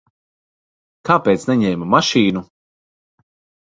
[1.11, 2.47] Kāpēc neņēma mašīnu?